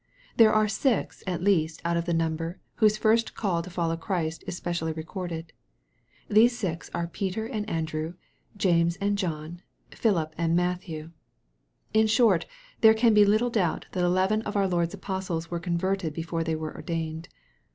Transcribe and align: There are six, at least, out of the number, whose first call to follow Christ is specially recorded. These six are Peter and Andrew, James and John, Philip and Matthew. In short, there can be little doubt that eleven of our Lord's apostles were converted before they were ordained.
There 0.35 0.51
are 0.51 0.67
six, 0.67 1.23
at 1.27 1.43
least, 1.43 1.79
out 1.85 1.95
of 1.95 2.05
the 2.05 2.11
number, 2.15 2.59
whose 2.77 2.97
first 2.97 3.35
call 3.35 3.61
to 3.61 3.69
follow 3.69 3.95
Christ 3.95 4.43
is 4.47 4.57
specially 4.57 4.93
recorded. 4.93 5.53
These 6.27 6.57
six 6.57 6.89
are 6.91 7.05
Peter 7.05 7.45
and 7.45 7.69
Andrew, 7.69 8.15
James 8.57 8.95
and 8.99 9.15
John, 9.15 9.61
Philip 9.91 10.33
and 10.39 10.55
Matthew. 10.55 11.11
In 11.93 12.07
short, 12.07 12.47
there 12.79 12.95
can 12.95 13.13
be 13.13 13.25
little 13.25 13.51
doubt 13.51 13.85
that 13.91 14.03
eleven 14.03 14.41
of 14.41 14.55
our 14.55 14.67
Lord's 14.67 14.95
apostles 14.95 15.51
were 15.51 15.59
converted 15.59 16.15
before 16.15 16.43
they 16.43 16.55
were 16.55 16.73
ordained. 16.73 17.29